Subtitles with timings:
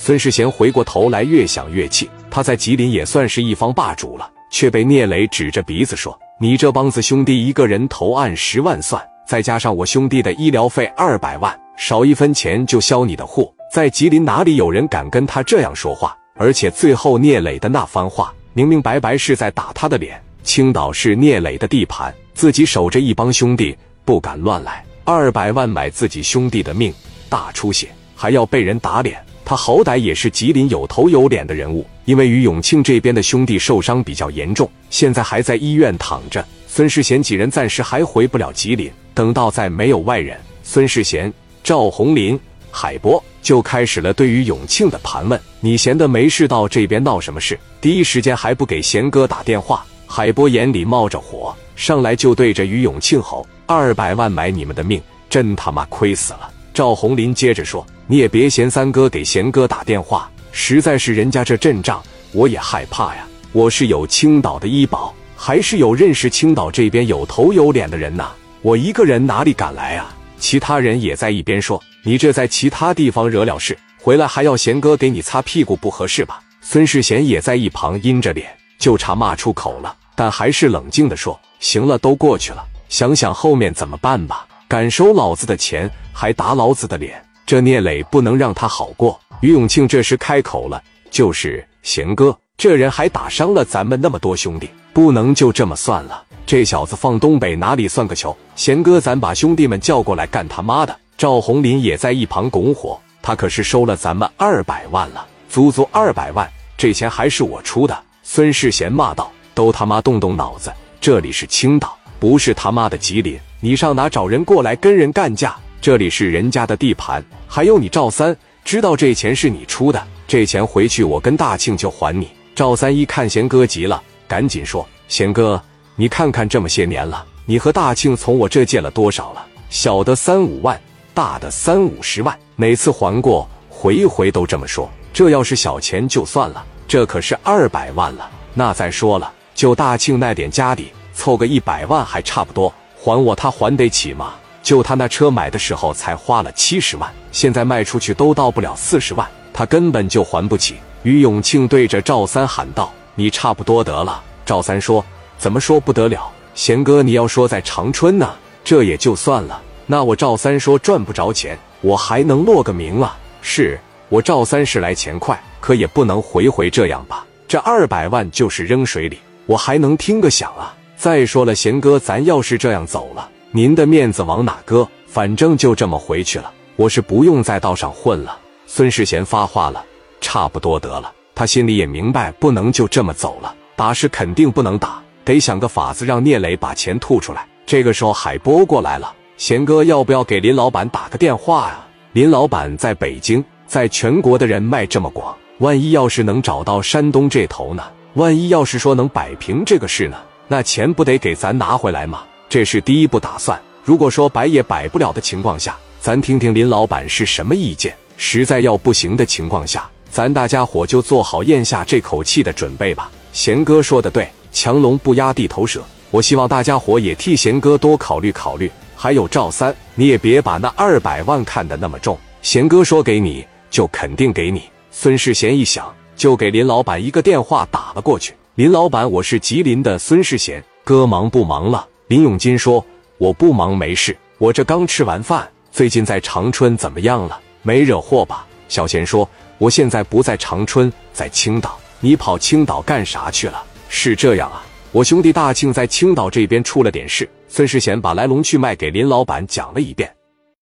[0.00, 2.08] 孙世贤回过头来，越想越气。
[2.30, 13.52] 他在吉林也算是一方霸主了，却被聂磊指着鼻子说：“你这帮子兄弟，一个人投案十万算，再加上我兄弟的医疗费二百万，少一分钱就销你的户。
[13.74, 16.16] 在吉林哪里有人敢跟他这样说话？
[16.36, 20.22] 而且最后聂磊的那番话，明明白白是在打他的脸。
[20.44, 24.82] 青岛是聂磊的地盘，自己守着一帮兄弟，不敢乱来。
[25.04, 26.94] 二百万买自己兄弟的命，
[27.28, 36.44] 大出血还要被人打脸。”他好歹也是吉林有头有脸的人物，因为于永庆这边的兄弟受伤比较严重，现在还在医院躺着。
[36.66, 41.32] 孙世贤几人暂时还回不了吉林，等到再没有外人，孙世贤、
[41.64, 42.38] 赵红林、
[42.70, 47.58] 海波就开始了对于永庆的盘问：“你闲的没事到这边闹什么事？
[47.80, 57.84] 第一时间还不给贤哥打电话？”海波眼里冒着火，上来就对着于永庆吼：“二百万买你们的命，真他妈亏死了！”赵红林接着说。
[58.06, 63.26] 你也别嫌三哥给贤哥打电话，实在是人家这阵仗，我也害怕呀。
[63.50, 68.30] 我是有青岛的医保，还是有认识青岛这边有头有脸的人呐。
[68.62, 70.14] 我一个人哪里敢来啊？
[70.38, 84.46] 其他人也在一边说：“你这在其他地方惹了事，回来还要贤哥给你擦屁股，不合适吧？”孙世贤也在一旁阴着脸，就差骂出口了，但还是冷静的说：“行了，都过去了，想想后面怎么办吧。
[84.68, 89.18] 敢收老子的钱，还打老子的脸。”这聂磊不能让他好过。
[89.40, 96.22] 于永庆这时开口了：“就是贤哥，这人还打伤了咱们那么多兄弟，不能就这么算了。
[96.44, 98.36] 这小子放东北哪里算个球？
[98.56, 122.28] 贤哥，咱把兄弟们叫过来干他妈的！”赵红林也在一旁拱火：“他可是收了咱们二百万了，足足二百万，这钱还是我出的。”孙世贤骂道：“都他妈动动脑子，这里是青岛，不是他妈的吉林，你上哪找人过来跟人干架？”这里是人家的地盘，还有你赵三知道这钱是你出的，这钱回去我跟大庆就还你。
[122.54, 125.62] 赵三一看贤哥急了，赶紧说：“贤哥，
[125.94, 129.46] 你看看这么些年了，你和大庆从我这借了多少了？
[129.70, 130.80] 小的三五万，
[131.14, 133.48] 大的三五十万，每次还过？
[133.68, 134.90] 回回都这么说。
[135.12, 138.28] 这要是小钱就算了，这可是二百万了。
[138.54, 150.76] 那再说了，就大庆那点家底，凑个一百万还差不多，还我他还得起吗？”就他那车买的时候才花了七十万，现在卖出去都到不了四十万，他根本就还不起。
[151.04, 155.02] 于永庆对着赵三喊道：“你差不多得了。”赵三说
[155.38, 156.30] ：“怎么说不得了？
[156.54, 159.62] 贤哥，你要说在长春呢，这也就算了。
[159.86, 163.16] 那我赵三说赚不着钱，我还能落个名啊？
[163.40, 163.78] 是
[164.10, 167.24] 我赵三是来钱快，可也不能回回这样吧？
[167.46, 170.74] 这二百万就是扔水里，我还能听个响啊？
[170.98, 174.86] 再说了，贤哥，咱要是这样走了。”您的面子往哪搁？
[175.06, 178.36] 反正就这么回去了，我是不用在道上混了。
[178.66, 179.84] 孙世贤发话了，
[180.20, 181.12] 差不多得了。
[181.36, 187.46] 他心里也明白，不能就这么走了，打是肯定不能打，得想个法子让聂磊把钱吐出来。
[187.64, 191.86] 这个时候，海波过来了，贤哥要不要给林老板打个电话呀？
[192.12, 197.84] 林老板在北京，在全国的人脉这么广，万一要是能找到山东这头呢？
[198.14, 200.16] 万一要是说能摆平这个事呢？
[200.50, 202.22] 那钱不得给咱拿回来吗？
[202.48, 203.60] 这是第一步打算。
[203.84, 207.94] 如果说摆也摆不了的情况下，咱听听林老板是什么意见。
[208.16, 213.10] 实在要不行的情况下，咱大家伙就做好咽下这口气的准备吧。
[213.32, 215.82] 贤哥说的对，强龙不压地头蛇。
[216.10, 218.70] 我希望大家伙也替贤哥多考虑考虑。
[218.96, 222.18] 还有赵三，你也别把那二百万看得那么重。
[222.40, 224.62] 贤哥说给你就肯定给你。
[224.90, 228.34] 孙世贤一想，就给林老板一个电话打了过去。
[228.58, 231.86] 林老板，我是吉林的孙世贤，哥忙不忙了？
[232.08, 232.84] 林永金说
[233.16, 234.18] ：“我不忙，没事。
[234.36, 235.48] 我这刚吃完饭。
[235.70, 237.40] 最近在长春怎么样了？
[237.62, 241.78] 没惹祸吧？”小贤说：“我现在不在长春，在青岛。
[242.00, 247.30] 你跑青岛干啥去了？”是这样啊，我兄弟大庆在青岛这边出了点事。
[247.46, 250.12] 孙世贤把来龙去脉给林老板讲了一遍。